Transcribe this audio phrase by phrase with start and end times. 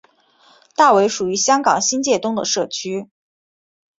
[0.75, 3.07] 大围属于香港新界东的社区。